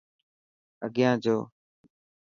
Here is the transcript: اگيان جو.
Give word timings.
اگيان 0.85 1.17
جو. 1.23 1.35